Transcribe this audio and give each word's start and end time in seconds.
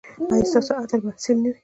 ایا 0.31 0.45
ستاسو 0.51 0.71
عطر 0.83 0.99
به 1.03 1.09
اصیل 1.17 1.37
نه 1.43 1.49
وي؟ 1.53 1.57